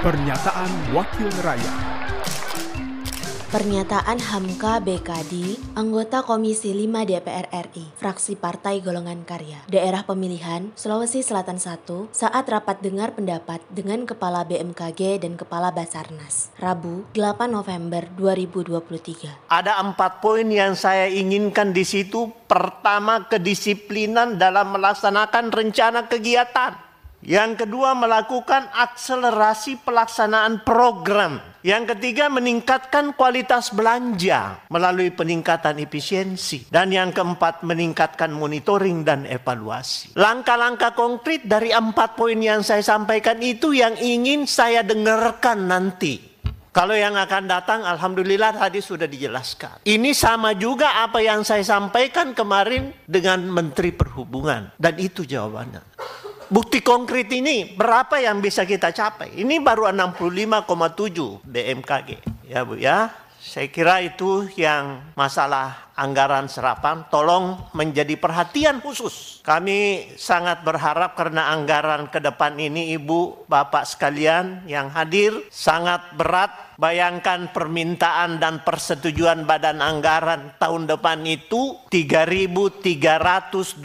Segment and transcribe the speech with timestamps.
[0.00, 1.76] Pernyataan Wakil Rakyat
[3.52, 11.20] Pernyataan Hamka BKD, anggota Komisi 5 DPR RI, fraksi Partai Golongan Karya, daerah pemilihan Sulawesi
[11.20, 18.08] Selatan 1, saat rapat dengar pendapat dengan Kepala BMKG dan Kepala Basarnas, Rabu 8 November
[18.16, 19.52] 2023.
[19.52, 22.32] Ada empat poin yang saya inginkan di situ.
[22.48, 26.89] Pertama, kedisiplinan dalam melaksanakan rencana kegiatan.
[27.20, 31.36] Yang kedua, melakukan akselerasi pelaksanaan program.
[31.60, 36.72] Yang ketiga, meningkatkan kualitas belanja melalui peningkatan efisiensi.
[36.72, 40.16] Dan yang keempat, meningkatkan monitoring dan evaluasi.
[40.16, 46.30] Langkah-langkah konkret dari empat poin yang saya sampaikan itu yang ingin saya dengarkan nanti.
[46.70, 49.82] Kalau yang akan datang, alhamdulillah tadi sudah dijelaskan.
[49.82, 55.99] Ini sama juga apa yang saya sampaikan kemarin dengan Menteri Perhubungan, dan itu jawabannya.
[56.50, 59.38] Bukti konkret ini berapa yang bisa kita capai?
[59.38, 62.10] Ini baru 65,7 BMKG.
[62.50, 63.14] Ya Bu ya.
[63.40, 69.40] Saya kira itu yang masalah anggaran serapan tolong menjadi perhatian khusus.
[69.40, 76.70] Kami sangat berharap karena anggaran ke depan ini Ibu, Bapak sekalian yang hadir sangat berat
[76.80, 83.84] Bayangkan permintaan dan persetujuan badan anggaran tahun depan itu 3.325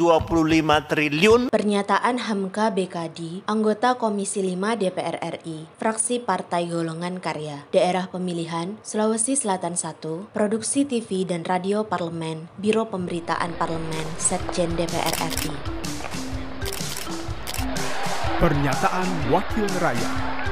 [0.87, 1.51] triliun.
[1.51, 9.35] Pernyataan Hamka BKD, anggota Komisi 5 DPR RI, fraksi Partai Golongan Karya, daerah pemilihan Sulawesi
[9.45, 15.53] Selatan 1, produksi TV dan radio parlemen, Biro Pemberitaan Parlemen, Setjen DPR RI.
[18.41, 20.44] Pernyataan Wakil Rakyat